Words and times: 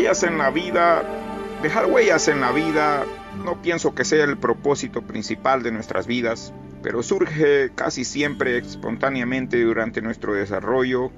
huellas 0.00 0.22
en 0.22 0.38
la 0.38 0.48
vida, 0.48 1.02
dejar 1.62 1.84
huellas 1.84 2.28
en 2.28 2.40
la 2.40 2.52
vida, 2.52 3.04
no 3.44 3.60
pienso 3.60 3.94
que 3.94 4.06
sea 4.06 4.24
el 4.24 4.38
propósito 4.38 5.02
principal 5.02 5.62
de 5.62 5.72
nuestras 5.72 6.06
vidas, 6.06 6.54
pero 6.82 7.02
surge 7.02 7.70
casi 7.74 8.06
siempre 8.06 8.56
espontáneamente 8.56 9.62
durante 9.62 10.00
nuestro 10.00 10.32
desarrollo 10.32 11.10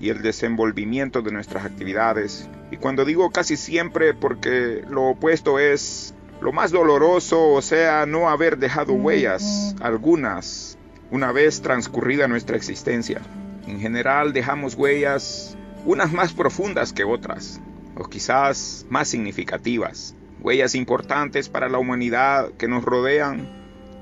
y 0.00 0.08
el 0.08 0.20
desenvolvimiento 0.20 1.22
de 1.22 1.30
nuestras 1.30 1.64
actividades. 1.64 2.50
Y 2.72 2.78
cuando 2.78 3.04
digo 3.04 3.30
casi 3.30 3.56
siempre 3.56 4.14
porque 4.14 4.82
lo 4.90 5.10
opuesto 5.10 5.60
es 5.60 6.12
lo 6.40 6.50
más 6.50 6.72
doloroso, 6.72 7.52
o 7.52 7.62
sea, 7.62 8.04
no 8.04 8.28
haber 8.30 8.58
dejado 8.58 8.94
huellas 8.94 9.76
algunas 9.80 10.76
una 11.12 11.30
vez 11.30 11.62
transcurrida 11.62 12.26
nuestra 12.26 12.56
existencia. 12.56 13.20
En 13.68 13.78
general 13.78 14.32
dejamos 14.32 14.74
huellas, 14.74 15.56
unas 15.84 16.12
más 16.12 16.32
profundas 16.32 16.92
que 16.92 17.04
otras, 17.04 17.60
o 17.96 18.04
quizás 18.04 18.86
más 18.88 19.08
significativas, 19.08 20.14
huellas 20.40 20.74
importantes 20.74 21.48
para 21.48 21.68
la 21.68 21.78
humanidad 21.78 22.50
que 22.58 22.68
nos 22.68 22.84
rodean, 22.84 23.48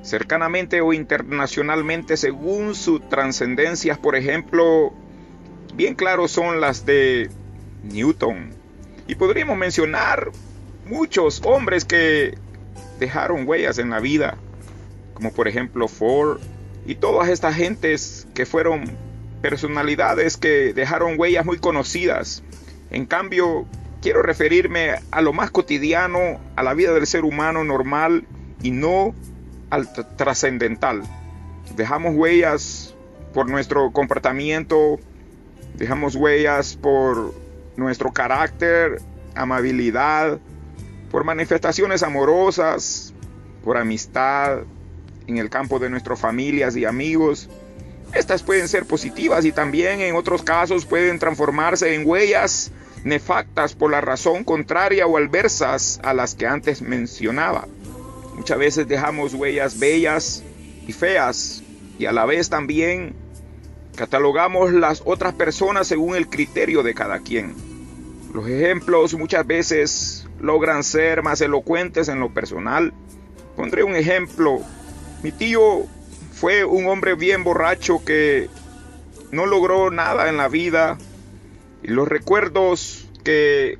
cercanamente 0.02 0.80
o 0.80 0.92
internacionalmente 0.92 2.16
según 2.16 2.74
su 2.74 3.00
trascendencia, 3.00 3.96
por 3.96 4.16
ejemplo, 4.16 4.92
bien 5.74 5.94
claro 5.94 6.28
son 6.28 6.60
las 6.60 6.84
de 6.84 7.30
Newton. 7.84 8.50
Y 9.06 9.14
podríamos 9.14 9.56
mencionar 9.56 10.30
muchos 10.86 11.42
hombres 11.44 11.84
que 11.84 12.36
dejaron 12.98 13.46
huellas 13.46 13.78
en 13.78 13.90
la 13.90 14.00
vida, 14.00 14.36
como 15.14 15.32
por 15.32 15.48
ejemplo 15.48 15.88
Ford, 15.88 16.40
y 16.86 16.96
todas 16.96 17.28
estas 17.28 17.54
gentes 17.54 18.26
que 18.34 18.46
fueron 18.46 18.84
personalidades 19.40 20.36
que 20.36 20.72
dejaron 20.72 21.18
huellas 21.18 21.44
muy 21.44 21.58
conocidas. 21.58 22.42
En 22.90 23.06
cambio, 23.06 23.66
quiero 24.02 24.20
referirme 24.20 24.96
a 25.10 25.22
lo 25.22 25.32
más 25.32 25.50
cotidiano, 25.50 26.40
a 26.56 26.62
la 26.62 26.74
vida 26.74 26.92
del 26.92 27.06
ser 27.06 27.24
humano 27.24 27.64
normal 27.64 28.26
y 28.62 28.72
no 28.72 29.14
al 29.70 29.88
trascendental. 30.16 31.02
Dejamos 31.76 32.14
huellas 32.14 32.94
por 33.32 33.48
nuestro 33.48 33.92
comportamiento, 33.92 34.98
dejamos 35.76 36.16
huellas 36.16 36.76
por 36.76 37.32
nuestro 37.76 38.12
carácter, 38.12 39.00
amabilidad, 39.34 40.38
por 41.10 41.24
manifestaciones 41.24 42.02
amorosas, 42.02 43.14
por 43.64 43.76
amistad, 43.76 44.64
en 45.26 45.38
el 45.38 45.48
campo 45.48 45.78
de 45.78 45.88
nuestras 45.88 46.18
familias 46.18 46.76
y 46.76 46.84
amigos. 46.84 47.48
Estas 48.12 48.42
pueden 48.42 48.68
ser 48.68 48.84
positivas 48.84 49.44
y 49.44 49.52
también 49.52 50.00
en 50.00 50.16
otros 50.16 50.42
casos 50.42 50.84
pueden 50.84 51.18
transformarse 51.18 51.94
en 51.94 52.06
huellas 52.06 52.72
nefactas 53.04 53.74
por 53.74 53.90
la 53.90 54.00
razón 54.00 54.44
contraria 54.44 55.06
o 55.06 55.16
adversas 55.16 56.00
a 56.02 56.14
las 56.14 56.34
que 56.34 56.46
antes 56.46 56.82
mencionaba. 56.82 57.66
Muchas 58.34 58.58
veces 58.58 58.88
dejamos 58.88 59.34
huellas 59.34 59.78
bellas 59.78 60.42
y 60.86 60.92
feas 60.92 61.62
y 61.98 62.06
a 62.06 62.12
la 62.12 62.24
vez 62.24 62.48
también 62.48 63.14
catalogamos 63.96 64.72
las 64.72 65.02
otras 65.04 65.34
personas 65.34 65.86
según 65.86 66.16
el 66.16 66.28
criterio 66.28 66.82
de 66.82 66.94
cada 66.94 67.20
quien. 67.20 67.54
Los 68.32 68.48
ejemplos 68.48 69.14
muchas 69.14 69.46
veces 69.46 70.26
logran 70.40 70.82
ser 70.82 71.22
más 71.22 71.40
elocuentes 71.40 72.08
en 72.08 72.20
lo 72.20 72.32
personal. 72.32 72.94
Pondré 73.56 73.82
un 73.82 73.94
ejemplo 73.94 74.62
mi 75.22 75.30
tío 75.30 75.86
fue 76.32 76.64
un 76.64 76.86
hombre 76.86 77.14
bien 77.14 77.44
borracho 77.44 78.04
que 78.04 78.48
no 79.30 79.46
logró 79.46 79.90
nada 79.90 80.28
en 80.28 80.36
la 80.36 80.48
vida. 80.48 80.98
Los 81.82 82.08
recuerdos 82.08 83.08
que 83.24 83.78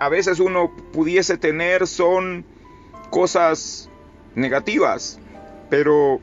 a 0.00 0.08
veces 0.08 0.40
uno 0.40 0.74
pudiese 0.92 1.38
tener 1.38 1.86
son 1.86 2.44
cosas 3.10 3.90
negativas, 4.34 5.18
pero 5.70 6.20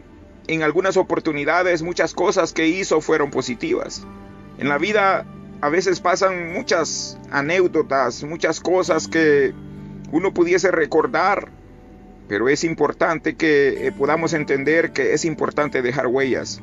en 0.48 0.64
algunas 0.64 0.98
oportunidades 0.98 1.82
muchas 1.82 2.14
cosas 2.14 2.54
que 2.54 2.68
hizo 2.68 3.02
fueron 3.02 3.32
positivas. 3.32 4.06
En 4.58 4.70
la 4.70 4.78
vida 4.78 5.26
a 5.62 5.70
veces 5.70 6.00
pasan 6.00 6.54
muchas 6.54 7.18
anécdotas, 7.32 8.24
muchas 8.24 8.60
cosas 8.60 9.08
que 9.08 9.54
uno 10.12 10.34
pudiese 10.34 10.72
recordar 10.72 11.50
pero 12.28 12.50
es 12.50 12.64
importante 12.64 13.36
que 13.36 13.88
eh, 13.88 13.92
podamos 13.92 14.34
entender 14.34 14.92
que 14.92 15.14
es 15.14 15.26
importante 15.26 15.82
dejar 15.82 16.08
huellas. 16.08 16.62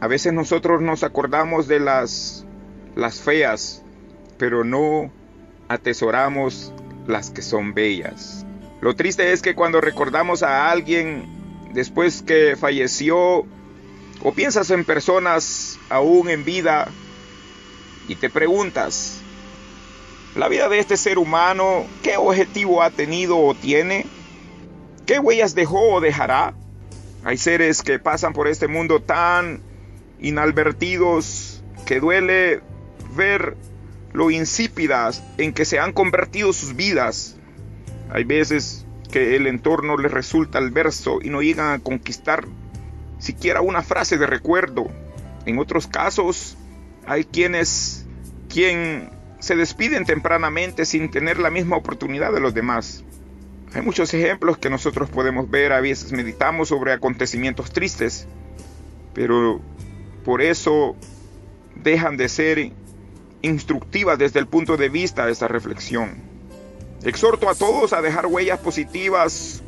A 0.00 0.06
veces 0.06 0.32
nosotros 0.32 0.82
nos 0.82 1.02
acordamos 1.02 1.68
de 1.68 1.80
las, 1.80 2.46
las 2.94 3.20
feas, 3.20 3.83
pero 4.38 4.64
no 4.64 5.10
atesoramos 5.68 6.72
las 7.06 7.30
que 7.30 7.42
son 7.42 7.74
bellas. 7.74 8.44
Lo 8.80 8.94
triste 8.94 9.32
es 9.32 9.42
que 9.42 9.54
cuando 9.54 9.80
recordamos 9.80 10.42
a 10.42 10.70
alguien 10.70 11.26
después 11.72 12.22
que 12.22 12.56
falleció 12.56 13.46
o 14.22 14.32
piensas 14.34 14.70
en 14.70 14.84
personas 14.84 15.78
aún 15.88 16.28
en 16.30 16.44
vida 16.44 16.88
y 18.08 18.16
te 18.16 18.30
preguntas, 18.30 19.20
¿la 20.36 20.48
vida 20.48 20.68
de 20.68 20.78
este 20.78 20.96
ser 20.96 21.18
humano 21.18 21.86
qué 22.02 22.16
objetivo 22.16 22.82
ha 22.82 22.90
tenido 22.90 23.38
o 23.38 23.54
tiene? 23.54 24.06
¿Qué 25.06 25.18
huellas 25.18 25.54
dejó 25.54 25.94
o 25.94 26.00
dejará? 26.00 26.54
Hay 27.24 27.38
seres 27.38 27.82
que 27.82 27.98
pasan 27.98 28.32
por 28.34 28.48
este 28.48 28.68
mundo 28.68 29.00
tan 29.00 29.62
inadvertidos 30.20 31.62
que 31.86 32.00
duele 32.00 32.60
ver 33.16 33.56
lo 34.14 34.30
insípidas 34.30 35.22
en 35.38 35.52
que 35.52 35.66
se 35.66 35.80
han 35.80 35.92
convertido 35.92 36.52
sus 36.54 36.74
vidas. 36.76 37.36
Hay 38.10 38.24
veces 38.24 38.86
que 39.12 39.36
el 39.36 39.46
entorno 39.46 39.98
les 39.98 40.12
resulta 40.12 40.58
adverso 40.58 41.18
y 41.20 41.28
no 41.28 41.42
llegan 41.42 41.72
a 41.72 41.80
conquistar 41.80 42.46
siquiera 43.18 43.60
una 43.60 43.82
frase 43.82 44.16
de 44.16 44.26
recuerdo. 44.26 44.86
En 45.46 45.58
otros 45.58 45.88
casos 45.88 46.56
hay 47.06 47.24
quienes 47.24 48.06
quien 48.48 49.10
se 49.40 49.56
despiden 49.56 50.04
tempranamente 50.04 50.86
sin 50.86 51.10
tener 51.10 51.38
la 51.38 51.50
misma 51.50 51.76
oportunidad 51.76 52.32
de 52.32 52.40
los 52.40 52.54
demás. 52.54 53.02
Hay 53.74 53.82
muchos 53.82 54.14
ejemplos 54.14 54.58
que 54.58 54.70
nosotros 54.70 55.10
podemos 55.10 55.50
ver, 55.50 55.72
a 55.72 55.80
veces 55.80 56.12
meditamos 56.12 56.68
sobre 56.68 56.92
acontecimientos 56.92 57.72
tristes, 57.72 58.28
pero 59.12 59.60
por 60.24 60.40
eso 60.40 60.94
dejan 61.74 62.16
de 62.16 62.28
ser 62.28 62.72
instructivas 63.44 64.18
desde 64.18 64.40
el 64.40 64.46
punto 64.46 64.76
de 64.76 64.88
vista 64.88 65.26
de 65.26 65.32
esta 65.32 65.48
reflexión. 65.48 66.14
Exhorto 67.04 67.48
a 67.48 67.54
todos 67.54 67.92
a 67.92 68.00
dejar 68.00 68.26
huellas 68.26 68.58
positivas 68.58 69.62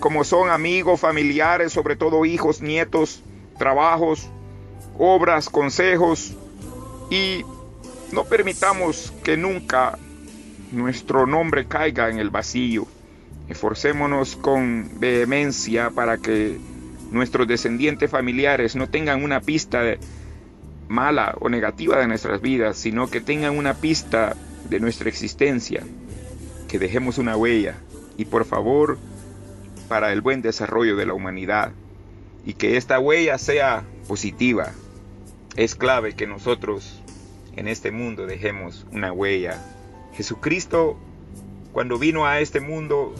como 0.00 0.24
son 0.24 0.48
amigos, 0.48 1.00
familiares, 1.00 1.72
sobre 1.72 1.94
todo 1.94 2.24
hijos, 2.24 2.62
nietos, 2.62 3.22
trabajos, 3.58 4.30
obras, 4.98 5.50
consejos 5.50 6.34
y 7.10 7.44
no 8.12 8.24
permitamos 8.24 9.12
que 9.22 9.36
nunca 9.36 9.98
nuestro 10.72 11.26
nombre 11.26 11.66
caiga 11.66 12.08
en 12.08 12.18
el 12.18 12.30
vacío. 12.30 12.86
Esforcémonos 13.48 14.36
con 14.36 14.98
vehemencia 14.98 15.90
para 15.90 16.16
que 16.16 16.58
nuestros 17.10 17.46
descendientes 17.46 18.10
familiares 18.10 18.76
no 18.76 18.88
tengan 18.88 19.22
una 19.22 19.40
pista 19.40 19.82
mala 20.90 21.36
o 21.40 21.48
negativa 21.48 21.98
de 21.98 22.08
nuestras 22.08 22.40
vidas, 22.40 22.76
sino 22.76 23.08
que 23.08 23.20
tengan 23.20 23.56
una 23.56 23.74
pista 23.74 24.36
de 24.68 24.80
nuestra 24.80 25.08
existencia, 25.08 25.84
que 26.68 26.80
dejemos 26.80 27.16
una 27.18 27.36
huella 27.36 27.76
y 28.16 28.24
por 28.24 28.44
favor 28.44 28.98
para 29.88 30.12
el 30.12 30.20
buen 30.20 30.42
desarrollo 30.42 30.96
de 30.96 31.06
la 31.06 31.14
humanidad 31.14 31.70
y 32.44 32.54
que 32.54 32.76
esta 32.76 32.98
huella 32.98 33.38
sea 33.38 33.84
positiva. 34.08 34.72
Es 35.54 35.76
clave 35.76 36.14
que 36.14 36.26
nosotros 36.26 37.00
en 37.54 37.68
este 37.68 37.92
mundo 37.92 38.26
dejemos 38.26 38.84
una 38.90 39.12
huella. 39.12 39.62
Jesucristo 40.14 40.98
cuando 41.72 41.98
vino 41.98 42.26
a 42.26 42.40
este 42.40 42.58
mundo 42.58 43.14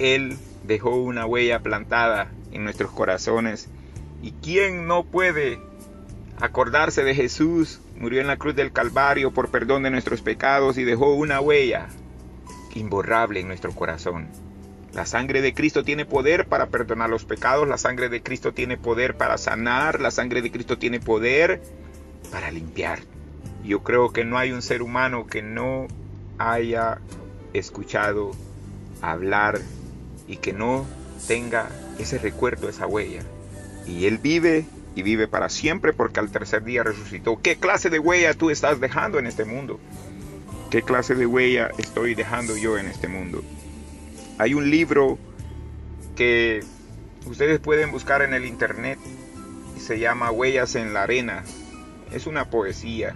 él 0.00 0.36
dejó 0.64 0.96
una 0.96 1.26
huella 1.26 1.60
plantada 1.60 2.32
en 2.50 2.64
nuestros 2.64 2.90
corazones. 2.90 3.68
¿Y 4.20 4.32
quién 4.32 4.88
no 4.88 5.04
puede 5.04 5.60
acordarse 6.42 7.04
de 7.04 7.14
Jesús? 7.14 7.80
Murió 7.96 8.20
en 8.20 8.26
la 8.26 8.36
cruz 8.36 8.56
del 8.56 8.72
Calvario 8.72 9.30
por 9.30 9.50
perdón 9.50 9.84
de 9.84 9.90
nuestros 9.90 10.22
pecados 10.22 10.76
y 10.76 10.82
dejó 10.82 11.14
una 11.14 11.40
huella 11.40 11.86
imborrable 12.74 13.38
en 13.38 13.46
nuestro 13.46 13.70
corazón. 13.72 14.26
La 14.92 15.06
sangre 15.06 15.40
de 15.40 15.54
Cristo 15.54 15.84
tiene 15.84 16.04
poder 16.04 16.46
para 16.46 16.66
perdonar 16.66 17.08
los 17.08 17.24
pecados, 17.24 17.68
la 17.68 17.78
sangre 17.78 18.08
de 18.08 18.24
Cristo 18.24 18.52
tiene 18.52 18.76
poder 18.76 19.16
para 19.16 19.38
sanar, 19.38 20.00
la 20.00 20.10
sangre 20.10 20.42
de 20.42 20.50
Cristo 20.50 20.78
tiene 20.78 20.98
poder 20.98 21.62
para 22.32 22.50
limpiar. 22.50 22.98
Yo 23.64 23.84
creo 23.84 24.12
que 24.12 24.24
no 24.24 24.36
hay 24.36 24.50
un 24.50 24.62
ser 24.62 24.82
humano 24.82 25.28
que 25.28 25.42
no 25.42 25.86
haya 26.38 26.98
escuchado 27.52 28.32
hablar 29.00 29.60
y 30.26 30.38
que 30.38 30.52
no 30.52 30.86
tenga 31.28 31.68
ese 32.00 32.18
recuerdo, 32.18 32.68
esa 32.68 32.88
huella. 32.88 33.22
Y 33.86 34.06
Él 34.06 34.18
vive 34.18 34.66
y 34.94 35.02
vive 35.02 35.28
para 35.28 35.48
siempre 35.48 35.92
porque 35.92 36.20
al 36.20 36.30
tercer 36.30 36.64
día 36.64 36.82
resucitó. 36.82 37.40
¿Qué 37.40 37.56
clase 37.56 37.90
de 37.90 37.98
huella 37.98 38.34
tú 38.34 38.50
estás 38.50 38.80
dejando 38.80 39.18
en 39.18 39.26
este 39.26 39.44
mundo? 39.44 39.80
¿Qué 40.70 40.82
clase 40.82 41.14
de 41.14 41.26
huella 41.26 41.70
estoy 41.78 42.14
dejando 42.14 42.56
yo 42.56 42.78
en 42.78 42.86
este 42.86 43.08
mundo? 43.08 43.42
Hay 44.38 44.54
un 44.54 44.70
libro 44.70 45.18
que 46.16 46.64
ustedes 47.26 47.60
pueden 47.60 47.90
buscar 47.90 48.22
en 48.22 48.34
el 48.34 48.44
internet 48.44 48.98
y 49.76 49.80
se 49.80 49.98
llama 49.98 50.30
Huellas 50.30 50.74
en 50.74 50.94
la 50.94 51.02
Arena. 51.02 51.44
Es 52.12 52.26
una 52.26 52.50
poesía 52.50 53.14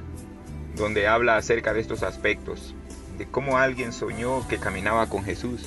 donde 0.76 1.06
habla 1.06 1.36
acerca 1.36 1.72
de 1.72 1.80
estos 1.80 2.02
aspectos, 2.02 2.74
de 3.18 3.26
cómo 3.26 3.58
alguien 3.58 3.92
soñó 3.92 4.46
que 4.48 4.58
caminaba 4.58 5.08
con 5.08 5.24
Jesús. 5.24 5.66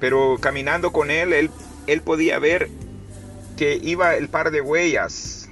Pero 0.00 0.38
caminando 0.40 0.92
con 0.92 1.10
él, 1.10 1.32
él, 1.32 1.50
él 1.86 2.02
podía 2.02 2.38
ver 2.38 2.70
que 3.58 3.74
iba 3.82 4.14
el 4.14 4.28
par 4.28 4.52
de 4.52 4.60
huellas 4.60 5.50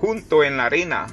junto 0.00 0.44
en 0.44 0.56
la 0.56 0.66
arena. 0.66 1.08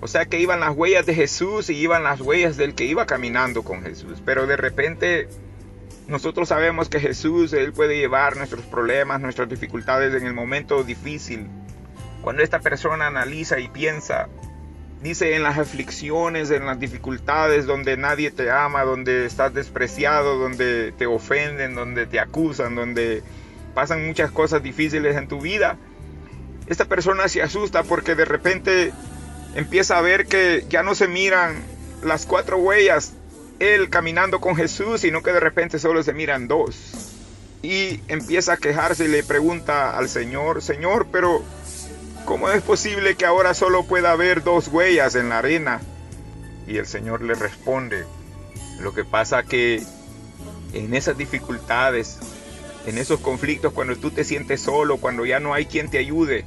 O 0.00 0.08
sea 0.08 0.26
que 0.26 0.40
iban 0.40 0.58
las 0.58 0.76
huellas 0.76 1.06
de 1.06 1.14
Jesús 1.14 1.70
y 1.70 1.76
iban 1.76 2.02
las 2.02 2.20
huellas 2.20 2.56
del 2.56 2.74
que 2.74 2.84
iba 2.86 3.06
caminando 3.06 3.62
con 3.62 3.82
Jesús. 3.82 4.20
Pero 4.24 4.48
de 4.48 4.56
repente 4.56 5.28
nosotros 6.08 6.48
sabemos 6.48 6.88
que 6.88 6.98
Jesús, 6.98 7.52
Él 7.52 7.72
puede 7.72 7.96
llevar 7.96 8.36
nuestros 8.36 8.64
problemas, 8.64 9.20
nuestras 9.20 9.48
dificultades 9.48 10.12
en 10.14 10.26
el 10.26 10.34
momento 10.34 10.82
difícil. 10.82 11.46
Cuando 12.20 12.42
esta 12.42 12.58
persona 12.58 13.06
analiza 13.06 13.60
y 13.60 13.68
piensa, 13.68 14.28
dice 15.02 15.36
en 15.36 15.44
las 15.44 15.56
aflicciones, 15.56 16.50
en 16.50 16.66
las 16.66 16.80
dificultades, 16.80 17.66
donde 17.66 17.96
nadie 17.96 18.32
te 18.32 18.50
ama, 18.50 18.82
donde 18.82 19.24
estás 19.24 19.54
despreciado, 19.54 20.36
donde 20.36 20.90
te 20.98 21.06
ofenden, 21.06 21.76
donde 21.76 22.06
te 22.06 22.18
acusan, 22.18 22.74
donde 22.74 23.22
pasan 23.70 24.06
muchas 24.06 24.30
cosas 24.30 24.62
difíciles 24.62 25.16
en 25.16 25.28
tu 25.28 25.40
vida, 25.40 25.78
esta 26.66 26.84
persona 26.84 27.28
se 27.28 27.42
asusta 27.42 27.82
porque 27.82 28.14
de 28.14 28.24
repente 28.24 28.92
empieza 29.54 29.98
a 29.98 30.00
ver 30.00 30.26
que 30.26 30.64
ya 30.68 30.82
no 30.82 30.94
se 30.94 31.08
miran 31.08 31.56
las 32.04 32.26
cuatro 32.26 32.58
huellas 32.58 33.12
él 33.58 33.90
caminando 33.90 34.40
con 34.40 34.56
Jesús, 34.56 35.02
sino 35.02 35.22
que 35.22 35.32
de 35.32 35.40
repente 35.40 35.78
solo 35.78 36.02
se 36.02 36.14
miran 36.14 36.48
dos. 36.48 36.76
Y 37.62 38.00
empieza 38.08 38.54
a 38.54 38.56
quejarse 38.56 39.04
y 39.04 39.08
le 39.08 39.22
pregunta 39.22 39.96
al 39.96 40.08
Señor, 40.08 40.62
Señor, 40.62 41.08
pero 41.12 41.42
¿cómo 42.24 42.48
es 42.50 42.62
posible 42.62 43.16
que 43.16 43.26
ahora 43.26 43.52
solo 43.52 43.84
pueda 43.84 44.12
haber 44.12 44.42
dos 44.42 44.68
huellas 44.68 45.14
en 45.14 45.28
la 45.28 45.38
arena? 45.38 45.80
Y 46.66 46.78
el 46.78 46.86
Señor 46.86 47.20
le 47.20 47.34
responde, 47.34 48.06
lo 48.80 48.94
que 48.94 49.04
pasa 49.04 49.42
que 49.42 49.82
en 50.72 50.94
esas 50.94 51.18
dificultades, 51.18 52.18
en 52.90 52.98
esos 52.98 53.20
conflictos, 53.20 53.72
cuando 53.72 53.96
tú 53.96 54.10
te 54.10 54.24
sientes 54.24 54.60
solo, 54.60 54.98
cuando 54.98 55.24
ya 55.24 55.38
no 55.38 55.54
hay 55.54 55.66
quien 55.66 55.88
te 55.88 55.98
ayude, 55.98 56.44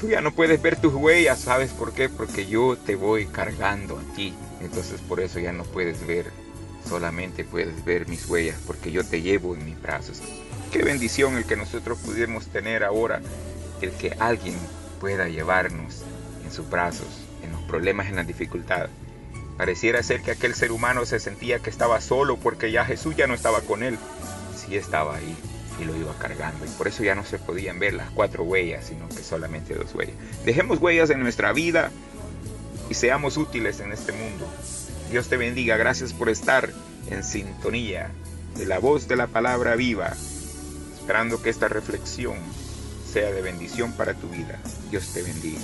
tú 0.00 0.08
ya 0.08 0.20
no 0.20 0.32
puedes 0.32 0.62
ver 0.62 0.76
tus 0.76 0.94
huellas, 0.94 1.40
¿sabes 1.40 1.72
por 1.72 1.92
qué? 1.92 2.08
Porque 2.08 2.46
yo 2.46 2.76
te 2.76 2.94
voy 2.94 3.26
cargando 3.26 3.98
a 3.98 4.14
ti. 4.14 4.32
Entonces 4.60 5.00
por 5.00 5.20
eso 5.20 5.40
ya 5.40 5.52
no 5.52 5.64
puedes 5.64 6.06
ver, 6.06 6.30
solamente 6.88 7.44
puedes 7.44 7.84
ver 7.84 8.08
mis 8.08 8.26
huellas 8.26 8.56
porque 8.64 8.92
yo 8.92 9.04
te 9.04 9.22
llevo 9.22 9.54
en 9.54 9.64
mis 9.64 9.80
brazos. 9.82 10.22
Qué 10.72 10.82
bendición 10.82 11.36
el 11.36 11.44
que 11.44 11.56
nosotros 11.56 11.98
pudiéramos 11.98 12.46
tener 12.46 12.84
ahora, 12.84 13.20
el 13.82 13.90
que 13.90 14.12
alguien 14.20 14.54
pueda 15.00 15.28
llevarnos 15.28 16.02
en 16.44 16.52
sus 16.52 16.70
brazos, 16.70 17.08
en 17.42 17.50
los 17.50 17.62
problemas, 17.62 18.06
en 18.06 18.16
las 18.16 18.26
dificultades. 18.26 18.90
Pareciera 19.56 20.02
ser 20.04 20.22
que 20.22 20.30
aquel 20.30 20.54
ser 20.54 20.70
humano 20.70 21.06
se 21.06 21.18
sentía 21.18 21.58
que 21.58 21.70
estaba 21.70 22.00
solo 22.00 22.36
porque 22.36 22.70
ya 22.70 22.84
Jesús 22.84 23.16
ya 23.16 23.26
no 23.26 23.34
estaba 23.34 23.62
con 23.62 23.82
él. 23.82 23.98
Sí 24.54 24.76
estaba 24.76 25.16
ahí 25.16 25.36
y 25.80 25.84
lo 25.84 25.96
iba 25.96 26.16
cargando. 26.18 26.64
Y 26.64 26.68
por 26.70 26.88
eso 26.88 27.02
ya 27.02 27.14
no 27.14 27.24
se 27.24 27.38
podían 27.38 27.78
ver 27.78 27.94
las 27.94 28.10
cuatro 28.10 28.44
huellas, 28.44 28.86
sino 28.86 29.08
que 29.08 29.22
solamente 29.22 29.74
dos 29.74 29.94
huellas. 29.94 30.16
Dejemos 30.44 30.80
huellas 30.80 31.10
en 31.10 31.20
nuestra 31.20 31.52
vida 31.52 31.90
y 32.88 32.94
seamos 32.94 33.36
útiles 33.36 33.80
en 33.80 33.92
este 33.92 34.12
mundo. 34.12 34.46
Dios 35.10 35.28
te 35.28 35.36
bendiga, 35.36 35.76
gracias 35.76 36.12
por 36.12 36.28
estar 36.28 36.70
en 37.10 37.22
sintonía 37.22 38.10
de 38.56 38.66
la 38.66 38.78
voz 38.78 39.06
de 39.06 39.16
la 39.16 39.26
palabra 39.26 39.76
viva, 39.76 40.12
esperando 40.98 41.42
que 41.42 41.50
esta 41.50 41.68
reflexión 41.68 42.36
sea 43.12 43.30
de 43.30 43.42
bendición 43.42 43.92
para 43.92 44.14
tu 44.14 44.28
vida. 44.28 44.58
Dios 44.90 45.12
te 45.12 45.22
bendiga. 45.22 45.60